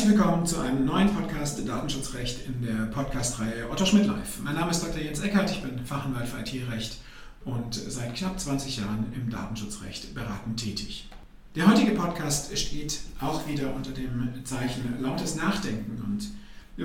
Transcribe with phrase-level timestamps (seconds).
[0.00, 4.40] Herzlich willkommen zu einem neuen Podcast Datenschutzrecht in der Podcast-Reihe Otto Schmidt Live.
[4.42, 4.98] Mein Name ist Dr.
[4.98, 6.96] Jens Eckert, ich bin Fachanwalt für IT-Recht
[7.44, 11.06] und seit knapp 20 Jahren im Datenschutzrecht beratend tätig.
[11.54, 16.30] Der heutige Podcast steht auch wieder unter dem Zeichen lautes Nachdenken und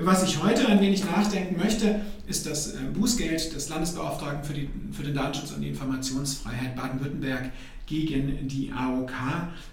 [0.04, 4.68] was ich heute ein wenig nachdenken möchte, ist das äh, Bußgeld des Landesbeauftragten für, die,
[4.92, 7.50] für den Datenschutz und die Informationsfreiheit Baden-Württemberg
[7.86, 9.12] gegen die AOK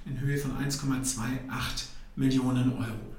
[0.06, 1.40] in Höhe von 1,28
[2.16, 3.13] Millionen Euro.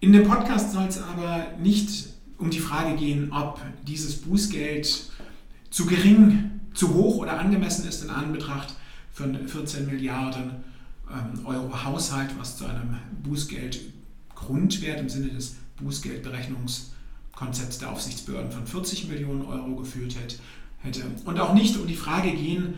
[0.00, 5.10] In dem Podcast soll es aber nicht um die Frage gehen, ob dieses Bußgeld
[5.70, 8.76] zu gering, zu hoch oder angemessen ist in Anbetracht
[9.12, 10.52] von 14 Milliarden
[11.10, 19.08] ähm, Euro Haushalt, was zu einem Bußgeldgrundwert im Sinne des Bußgeldberechnungskonzepts der Aufsichtsbehörden von 40
[19.08, 20.14] Millionen Euro geführt
[20.78, 21.02] hätte.
[21.24, 22.74] Und auch nicht um die Frage gehen,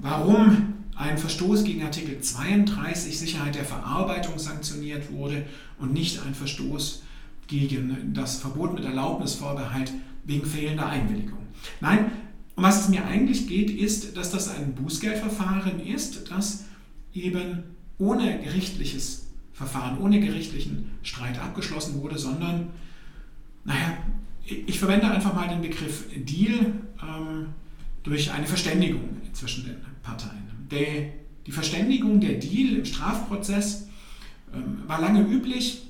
[0.00, 5.44] warum ein Verstoß gegen Artikel 32 Sicherheit der Verarbeitung sanktioniert wurde
[5.78, 7.02] und nicht ein Verstoß
[7.46, 9.92] gegen das Verbot mit Erlaubnisvorbehalt
[10.24, 11.38] wegen fehlender Einwilligung.
[11.80, 12.10] Nein,
[12.56, 16.64] um was es mir eigentlich geht, ist, dass das ein Bußgeldverfahren ist, das
[17.12, 17.64] eben
[17.98, 22.68] ohne gerichtliches Verfahren, ohne gerichtlichen Streit abgeschlossen wurde, sondern,
[23.64, 23.98] naja,
[24.44, 26.72] ich verwende einfach mal den Begriff Deal
[27.02, 27.46] ähm,
[28.02, 30.53] durch eine Verständigung zwischen den Parteien.
[30.70, 31.12] Der,
[31.46, 33.88] die Verständigung, der Deal im Strafprozess
[34.54, 35.82] ähm, war lange üblich,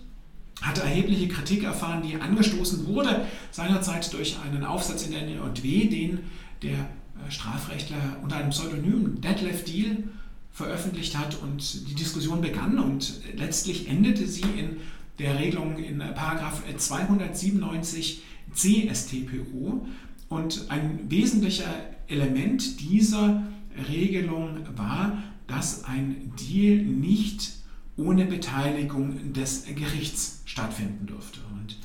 [0.61, 6.21] hatte erhebliche Kritik erfahren, die angestoßen wurde seinerzeit durch einen Aufsatz in der NW, den
[6.63, 10.05] der äh, Strafrechtler unter einem Pseudonym Detlef Deal
[10.53, 11.41] veröffentlicht hat.
[11.43, 14.77] Und die Diskussion begann und letztlich endete sie in
[15.19, 18.23] der Regelung in Paragraph 297
[18.53, 19.87] CSTPO
[20.29, 21.73] und ein wesentlicher
[22.09, 23.43] Element dieser
[23.89, 27.53] Regelung war, dass ein Deal nicht
[27.97, 31.41] ohne Beteiligung des Gerichts stattfinden durfte.
[31.53, 31.79] Und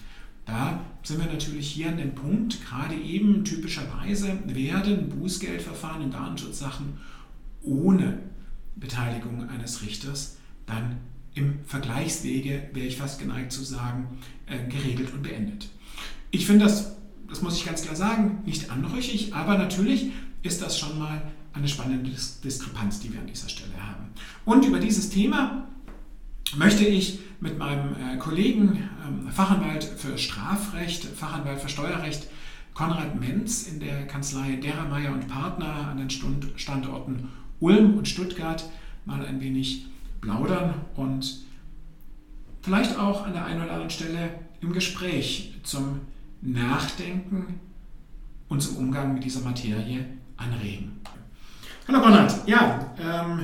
[0.46, 6.98] da sind wir natürlich hier an dem Punkt, gerade eben typischerweise werden Bußgeldverfahren in Datenschutzsachen
[7.62, 8.20] ohne
[8.76, 10.98] Beteiligung eines Richters dann
[11.36, 14.18] im Vergleichswege, wäre ich fast geneigt zu sagen,
[14.48, 15.70] äh, geregelt und beendet.
[16.32, 16.96] Ich finde das,
[17.28, 20.12] das muss ich ganz klar sagen, nicht anrüchig, aber natürlich
[20.42, 21.22] ist das schon mal
[21.54, 22.12] eine spannende
[22.44, 24.10] Diskrepanz, die wir an dieser Stelle haben.
[24.46, 25.68] Und über dieses Thema
[26.56, 32.28] möchte ich mit meinem äh, Kollegen, ähm, Fachanwalt für Strafrecht, Fachanwalt für Steuerrecht,
[32.74, 37.30] Konrad Menz in der Kanzlei Derermeier und Partner an den Standorten
[37.60, 38.70] Ulm und Stuttgart
[39.06, 39.88] mal ein wenig
[40.22, 41.40] plaudern und
[42.62, 46.02] vielleicht auch an der einen oder anderen Stelle im Gespräch zum
[46.42, 47.60] Nachdenken
[48.48, 50.06] und zum Umgang mit dieser Materie
[50.40, 51.02] anregen.
[51.88, 53.44] Hallo Konrad, ja, ähm,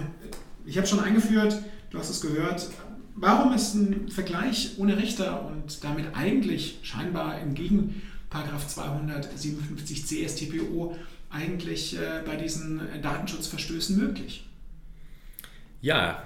[0.66, 2.70] ich habe schon eingeführt, du hast es gehört.
[3.16, 10.98] Warum ist ein Vergleich ohne Richter und damit eigentlich scheinbar entgegen Paragraph 257 CSTPO
[11.30, 14.48] eigentlich äh, bei diesen Datenschutzverstößen möglich?
[15.82, 16.24] Ja,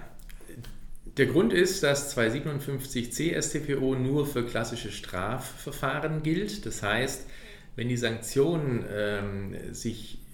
[1.17, 6.65] der Grund ist, dass 257 CSTPO nur für klassische Strafverfahren gilt.
[6.65, 7.27] Das heißt,
[7.75, 10.28] wenn die Sanktion ähm, sich äh,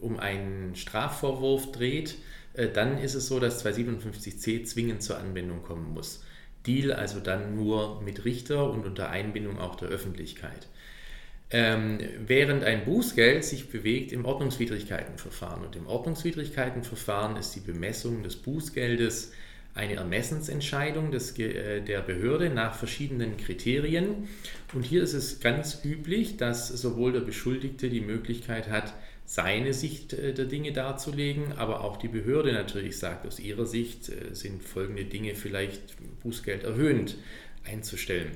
[0.00, 2.16] um einen Strafvorwurf dreht,
[2.54, 6.24] äh, dann ist es so, dass 257c zwingend zur Anwendung kommen muss.
[6.66, 10.68] Deal also dann nur mit Richter und unter Einbindung auch der Öffentlichkeit.
[11.50, 15.64] Ähm, während ein Bußgeld sich bewegt im Ordnungswidrigkeitenverfahren.
[15.64, 19.32] Und im Ordnungswidrigkeitenverfahren ist die Bemessung des Bußgeldes
[19.74, 24.28] eine Ermessensentscheidung des, äh, der Behörde nach verschiedenen Kriterien.
[24.72, 28.94] Und hier ist es ganz üblich, dass sowohl der Beschuldigte die Möglichkeit hat,
[29.32, 34.10] seine Sicht äh, der Dinge darzulegen, aber auch die Behörde natürlich sagt, aus ihrer Sicht
[34.10, 35.80] äh, sind folgende Dinge vielleicht
[36.22, 37.16] Bußgeld erhöhend
[37.64, 38.32] einzustellen.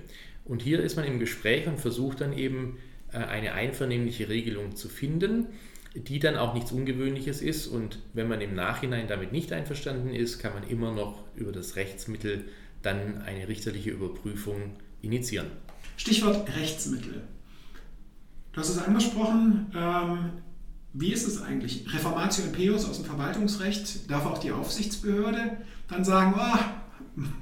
[0.46, 2.78] Und hier ist man im Gespräch und versucht dann eben
[3.12, 5.48] äh, eine einvernehmliche Regelung zu finden,
[5.94, 7.66] die dann auch nichts Ungewöhnliches ist.
[7.66, 11.76] Und wenn man im Nachhinein damit nicht einverstanden ist, kann man immer noch über das
[11.76, 12.46] Rechtsmittel
[12.80, 15.48] dann eine richterliche Überprüfung initiieren.
[15.98, 17.20] Stichwort Rechtsmittel.
[18.54, 20.30] Du hast es angesprochen, ähm,
[20.98, 21.84] wie ist es eigentlich?
[21.92, 25.58] Reformatio Impeus aus dem Verwaltungsrecht, darf auch die Aufsichtsbehörde
[25.88, 26.58] dann sagen, oh,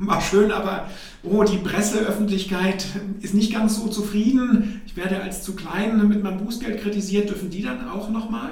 [0.00, 0.90] war schön, aber
[1.22, 2.84] oh, die Presseöffentlichkeit
[3.20, 4.82] ist nicht ganz so zufrieden.
[4.86, 7.28] Ich werde als zu klein mit meinem Bußgeld kritisiert.
[7.28, 8.50] Dürfen die dann auch nochmal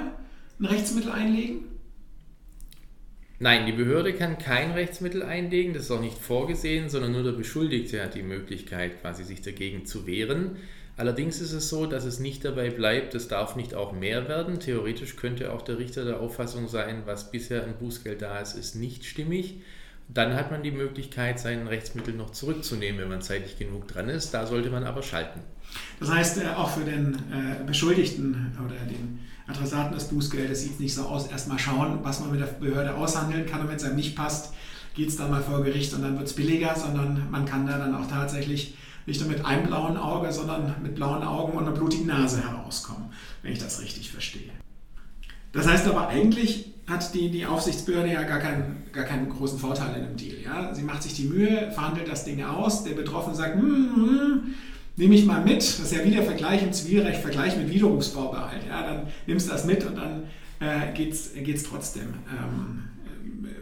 [0.59, 1.65] ein Rechtsmittel einlegen?
[3.39, 7.33] Nein, die Behörde kann kein Rechtsmittel einlegen, das ist auch nicht vorgesehen, sondern nur der
[7.33, 10.51] Beschuldigte hat die Möglichkeit, quasi sich dagegen zu wehren.
[10.95, 14.59] Allerdings ist es so, dass es nicht dabei bleibt, es darf nicht auch mehr werden.
[14.59, 18.75] Theoretisch könnte auch der Richter der Auffassung sein, was bisher an Bußgeld da ist, ist
[18.75, 19.61] nicht stimmig.
[20.07, 24.33] Dann hat man die Möglichkeit, sein Rechtsmittel noch zurückzunehmen, wenn man zeitlich genug dran ist.
[24.33, 25.39] Da sollte man aber schalten.
[25.99, 30.79] Das heißt, äh, auch für den äh, Beschuldigten oder den Adressaten des Bußgeldes sieht es
[30.79, 31.27] nicht so aus.
[31.27, 34.53] Erstmal schauen, was man mit der Behörde aushandeln kann und wenn es einem nicht passt,
[34.93, 37.79] geht es dann mal vor Gericht und dann wird es billiger, sondern man kann da
[37.79, 38.75] dann auch tatsächlich
[39.05, 43.11] nicht nur mit einem blauen Auge, sondern mit blauen Augen und einer blutigen Nase herauskommen,
[43.41, 44.51] wenn ich das richtig verstehe.
[45.51, 49.95] Das heißt aber eigentlich hat die, die Aufsichtsbehörde ja gar keinen, gar keinen großen Vorteil
[49.95, 50.41] in dem Deal.
[50.43, 50.73] Ja?
[50.73, 54.43] Sie macht sich die Mühe, verhandelt das Ding aus, der Betroffene sagt, hm, hm,
[54.97, 58.65] nehme ich mal mit, das ist ja wieder Vergleich im Zivilrecht, Vergleich mit Widerrufsvorbehalt.
[58.67, 58.85] Ja?
[58.85, 60.23] Dann nimmst du das mit und dann
[60.59, 62.83] äh, geht es trotzdem ähm,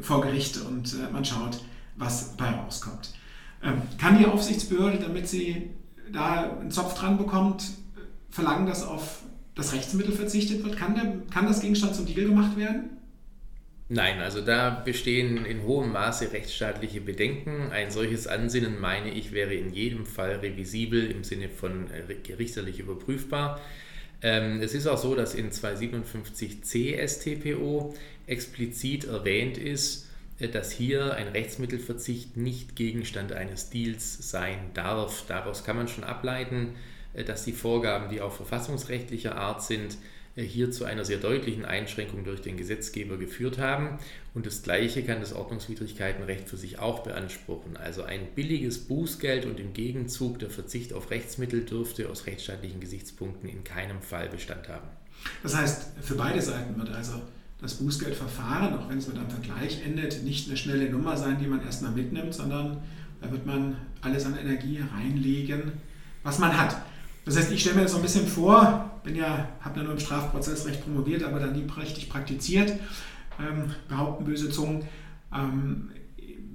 [0.02, 1.60] vor Gericht und äh, man schaut,
[1.98, 3.14] was bei rauskommt.
[3.64, 5.72] Ähm, kann die Aufsichtsbehörde, damit sie
[6.12, 7.64] da einen Zopf dran bekommt,
[8.30, 9.24] verlangen, dass auf
[9.56, 10.78] das Rechtsmittel verzichtet wird?
[10.78, 12.98] Kann, der, kann das Gegenstand zum Deal gemacht werden?
[13.94, 17.72] Nein, also da bestehen in hohem Maße rechtsstaatliche Bedenken.
[17.72, 22.80] Ein solches Ansinnen, meine ich, wäre in jedem Fall revisibel im Sinne von äh, gerichterlich
[22.80, 23.60] überprüfbar.
[24.22, 27.94] Ähm, es ist auch so, dass in 257c StPO
[28.28, 30.08] explizit erwähnt ist,
[30.48, 35.26] dass hier ein Rechtsmittelverzicht nicht Gegenstand eines Deals sein darf.
[35.28, 36.76] Daraus kann man schon ableiten,
[37.14, 39.98] äh, dass die Vorgaben, die auch verfassungsrechtlicher Art sind,
[40.36, 44.00] äh, hier zu einer sehr deutlichen Einschränkung durch den Gesetzgeber geführt haben.
[44.34, 47.78] Und das Gleiche kann das Ordnungswidrigkeitenrecht für sich auch beanspruchen.
[47.78, 53.50] Also ein billiges Bußgeld und im Gegenzug der Verzicht auf Rechtsmittel dürfte aus rechtsstaatlichen Gesichtspunkten
[53.50, 54.88] in keinem Fall Bestand haben.
[55.44, 57.22] Das heißt, für beide Seiten wird also
[57.62, 61.48] das Bußgeldverfahren, auch wenn es mit einem Vergleich endet, nicht eine schnelle Nummer sein, die
[61.48, 62.78] man erstmal mitnimmt, sondern
[63.22, 65.72] da wird man alles an Energie reinlegen,
[66.24, 66.76] was man hat.
[67.24, 69.94] Das heißt, ich stelle mir das so ein bisschen vor, bin ja, habe ja nur
[69.94, 72.74] im Strafprozessrecht promoviert, aber dann nie richtig praktiziert,
[73.40, 74.84] ähm, behaupten böse Zungen.
[75.34, 75.92] Ähm,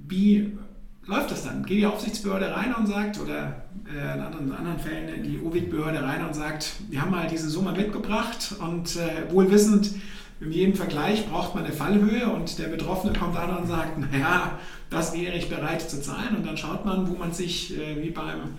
[0.07, 0.57] wie
[1.05, 1.65] läuft das dann?
[1.65, 6.03] Geht die Aufsichtsbehörde rein und sagt, oder äh, in, anderen, in anderen Fällen die OWIG-Behörde
[6.03, 9.91] rein und sagt, wir haben mal diese Summe mitgebracht und äh, wohl wissend,
[10.39, 14.59] in jedem Vergleich braucht man eine Fallhöhe und der Betroffene kommt an und sagt, naja,
[14.89, 18.11] das wäre ich bereit zu zahlen und dann schaut man, wo man sich äh, wie
[18.11, 18.57] beim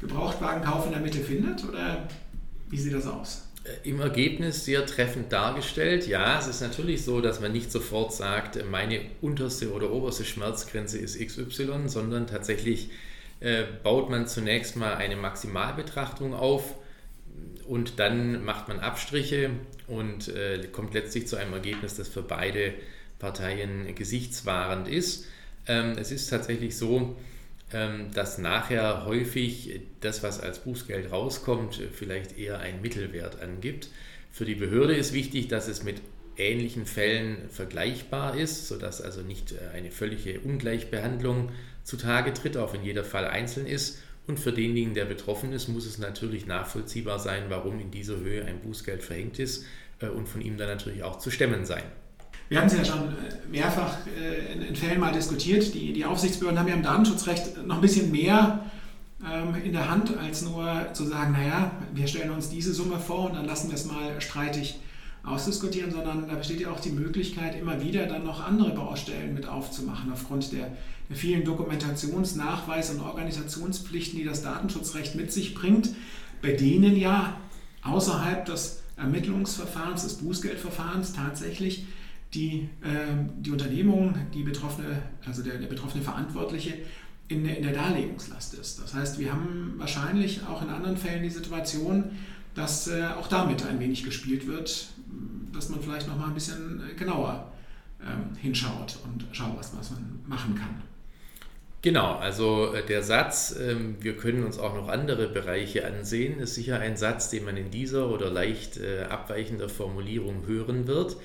[0.00, 2.08] Gebrauchtwagenkauf in der Mitte findet oder
[2.68, 3.48] wie sieht das aus?
[3.64, 6.06] Äh, Im Ergebnis sehr treffend dargestellt.
[6.06, 10.98] Ja, es ist natürlich so, dass man nicht sofort sagt, meine unterste oder oberste Schmerzgrenze
[10.98, 12.90] ist XY, sondern tatsächlich
[13.40, 16.76] äh, baut man zunächst mal eine Maximalbetrachtung auf
[17.68, 19.50] und dann macht man Abstriche
[19.86, 22.74] und äh, kommt letztlich zu einem Ergebnis, das für beide
[23.18, 25.26] Parteien gesichtswahrend ist.
[25.66, 27.16] Ähm, es ist tatsächlich so,
[27.72, 33.88] ähm, dass nachher häufig das, was als Bußgeld rauskommt, vielleicht eher einen Mittelwert angibt.
[34.30, 36.00] Für die Behörde ist wichtig, dass es mit
[36.36, 41.50] ähnlichen Fällen vergleichbar ist, sodass also nicht äh, eine völlige Ungleichbehandlung
[41.82, 43.98] zutage tritt, auch wenn jeder Fall einzeln ist.
[44.26, 48.44] Und für denjenigen, der betroffen ist, muss es natürlich nachvollziehbar sein, warum in dieser Höhe
[48.44, 49.64] ein Bußgeld verhängt ist
[50.00, 51.84] äh, und von ihm dann natürlich auch zu stemmen sein.
[52.48, 55.74] Wir haben es ja schon äh, mehrfach äh, in, Fällen mal diskutiert.
[55.74, 58.64] Die, die Aufsichtsbehörden haben ja im Datenschutzrecht noch ein bisschen mehr
[59.24, 63.30] ähm, in der Hand, als nur zu sagen, naja, wir stellen uns diese Summe vor
[63.30, 64.78] und dann lassen wir es mal streitig
[65.26, 69.46] ausdiskutieren, sondern da besteht ja auch die Möglichkeit, immer wieder dann noch andere Baustellen mit
[69.46, 70.76] aufzumachen, aufgrund der,
[71.08, 75.90] der vielen Dokumentationsnachweis- und Organisationspflichten, die das Datenschutzrecht mit sich bringt,
[76.40, 77.38] bei denen ja
[77.82, 81.86] außerhalb des Ermittlungsverfahrens, des Bußgeldverfahrens tatsächlich
[82.32, 86.74] die, äh, die Unternehmung, die betroffene, also der, der betroffene Verantwortliche
[87.28, 88.80] in der Darlegungslast ist.
[88.80, 92.12] Das heißt, wir haben wahrscheinlich auch in anderen Fällen die Situation,
[92.56, 94.88] dass äh, auch damit ein wenig gespielt wird,
[95.52, 97.52] dass man vielleicht noch mal ein bisschen genauer
[98.02, 100.82] ähm, hinschaut und schaut, was, was man machen kann.
[101.82, 106.54] Genau, also äh, der Satz, ähm, wir können uns auch noch andere Bereiche ansehen, ist
[106.54, 111.16] sicher ein Satz, den man in dieser oder leicht äh, abweichender Formulierung hören wird.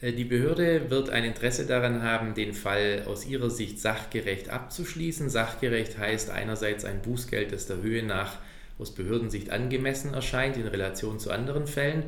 [0.00, 5.30] Äh, die Behörde wird ein Interesse daran haben, den Fall aus ihrer Sicht sachgerecht abzuschließen.
[5.30, 8.38] Sachgerecht heißt einerseits ein Bußgeld, das der Höhe nach
[8.80, 12.04] aus Behördensicht angemessen erscheint in Relation zu anderen Fällen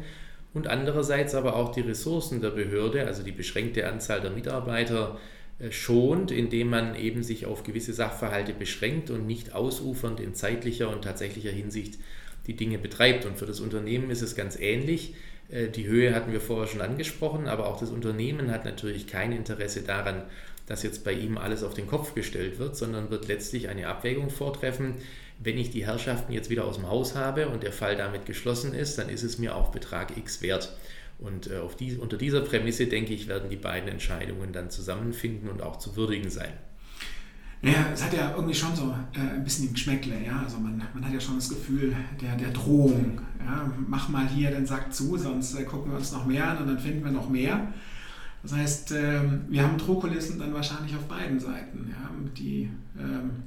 [0.54, 5.18] und andererseits aber auch die Ressourcen der Behörde, also die beschränkte Anzahl der Mitarbeiter,
[5.58, 10.90] äh, schont, indem man eben sich auf gewisse Sachverhalte beschränkt und nicht ausufernd in zeitlicher
[10.90, 11.98] und tatsächlicher Hinsicht
[12.46, 13.24] die Dinge betreibt.
[13.24, 15.14] Und für das Unternehmen ist es ganz ähnlich.
[15.48, 19.32] Äh, die Höhe hatten wir vorher schon angesprochen, aber auch das Unternehmen hat natürlich kein
[19.32, 20.24] Interesse daran,
[20.66, 24.30] dass jetzt bei ihm alles auf den Kopf gestellt wird, sondern wird letztlich eine Abwägung
[24.30, 24.94] vortreffen.
[25.38, 28.74] Wenn ich die Herrschaften jetzt wieder aus dem Haus habe und der Fall damit geschlossen
[28.74, 30.76] ist, dann ist es mir auch Betrag X wert.
[31.18, 35.62] Und äh, die, unter dieser Prämisse, denke ich, werden die beiden Entscheidungen dann zusammenfinden und
[35.62, 36.52] auch zu würdigen sein.
[37.62, 40.42] Ja, es hat ja irgendwie schon so äh, ein bisschen den Geschmäckle, ja.
[40.42, 43.20] Also man, man hat ja schon das Gefühl der, der Drohung.
[43.38, 43.72] Ja?
[43.86, 46.66] Mach mal hier den Sack zu, sonst äh, gucken wir uns noch mehr an und
[46.66, 47.72] dann finden wir noch mehr.
[48.42, 51.88] Das heißt, ähm, wir haben Drohkulissen dann wahrscheinlich auf beiden Seiten.
[51.90, 52.10] Ja?
[52.36, 53.44] Die ähm,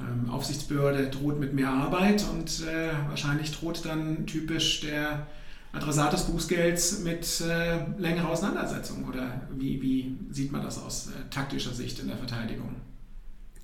[0.00, 5.26] ähm, Aufsichtsbehörde droht mit mehr Arbeit und äh, wahrscheinlich droht dann typisch der
[5.72, 9.06] Adressat des Bußgelds mit äh, längerer Auseinandersetzung.
[9.08, 12.76] Oder wie, wie sieht man das aus äh, taktischer Sicht in der Verteidigung?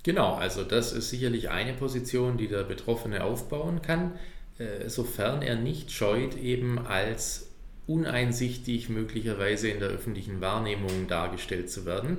[0.03, 4.13] Genau, also das ist sicherlich eine Position, die der Betroffene aufbauen kann,
[4.87, 7.50] sofern er nicht scheut, eben als
[7.87, 12.17] uneinsichtig möglicherweise in der öffentlichen Wahrnehmung dargestellt zu werden.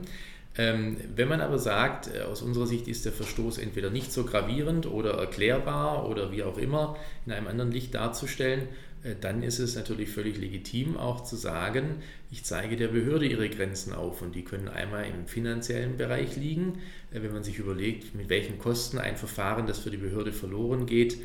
[0.59, 4.25] Ähm, wenn man aber sagt, äh, aus unserer Sicht ist der Verstoß entweder nicht so
[4.25, 8.69] gravierend oder erklärbar oder wie auch immer in einem anderen Licht darzustellen,
[9.03, 13.49] äh, dann ist es natürlich völlig legitim auch zu sagen, ich zeige der Behörde ihre
[13.49, 16.81] Grenzen auf und die können einmal im finanziellen Bereich liegen,
[17.15, 20.87] äh, wenn man sich überlegt, mit welchen Kosten ein Verfahren, das für die Behörde verloren
[20.87, 21.19] geht,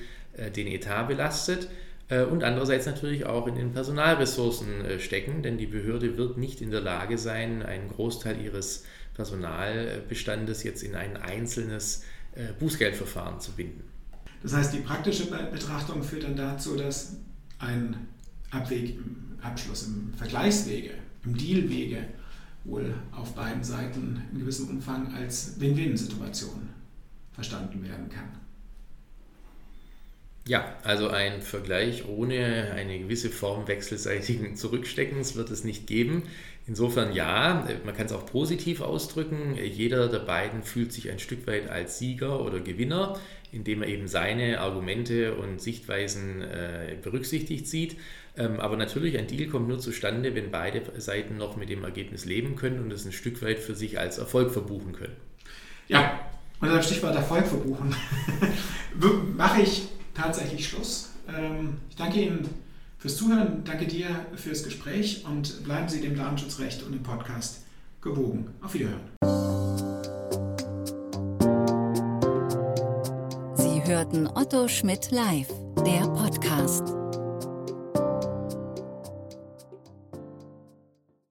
[0.55, 1.67] den Etat belastet
[2.09, 6.81] und andererseits natürlich auch in den Personalressourcen stecken, denn die Behörde wird nicht in der
[6.81, 12.03] Lage sein, einen Großteil ihres Personalbestandes jetzt in ein einzelnes
[12.59, 13.83] Bußgeldverfahren zu binden.
[14.41, 17.17] Das heißt, die praktische Betrachtung führt dann dazu, dass
[17.59, 18.07] ein
[18.51, 18.99] Abweg
[19.41, 20.91] Abschluss, im Vergleichswege,
[21.25, 22.05] im Dealwege
[22.63, 26.69] wohl auf beiden Seiten in gewissem Umfang als Win-Win-Situation
[27.31, 28.29] verstanden werden kann.
[30.47, 36.23] Ja, also ein Vergleich ohne eine gewisse Form wechselseitigen Zurücksteckens wird es nicht geben.
[36.65, 39.55] Insofern ja, man kann es auch positiv ausdrücken.
[39.55, 43.17] Jeder der beiden fühlt sich ein Stück weit als Sieger oder Gewinner
[43.51, 47.97] indem er eben seine Argumente und Sichtweisen äh, berücksichtigt sieht.
[48.35, 52.25] Ähm, aber natürlich, ein Deal kommt nur zustande, wenn beide Seiten noch mit dem Ergebnis
[52.25, 55.15] leben können und es ein Stück weit für sich als Erfolg verbuchen können.
[55.87, 56.19] Ja,
[56.59, 57.95] unter dem Stichwort Erfolg verbuchen
[59.37, 59.87] mache ich
[60.17, 61.09] tatsächlich Schluss.
[61.29, 62.49] Ähm, ich danke Ihnen
[62.97, 67.61] fürs Zuhören, danke dir fürs Gespräch und bleiben Sie dem Datenschutzrecht und dem Podcast
[68.01, 68.49] gewogen.
[68.61, 69.17] Auf Wiederhören.
[73.87, 75.47] hörten Otto Schmidt live,
[75.77, 77.06] der Podcast.